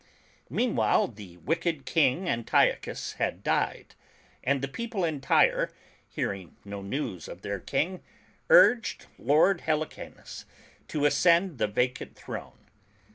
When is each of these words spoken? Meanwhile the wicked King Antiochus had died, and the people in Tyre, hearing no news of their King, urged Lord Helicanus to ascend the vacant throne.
Meanwhile 0.49 1.09
the 1.09 1.37
wicked 1.37 1.85
King 1.85 2.27
Antiochus 2.27 3.13
had 3.21 3.43
died, 3.43 3.93
and 4.43 4.63
the 4.63 4.67
people 4.67 5.05
in 5.05 5.21
Tyre, 5.21 5.71
hearing 6.09 6.55
no 6.65 6.81
news 6.81 7.27
of 7.27 7.43
their 7.43 7.59
King, 7.59 8.01
urged 8.49 9.05
Lord 9.19 9.61
Helicanus 9.61 10.45
to 10.87 11.05
ascend 11.05 11.59
the 11.59 11.67
vacant 11.67 12.15
throne. 12.15 12.65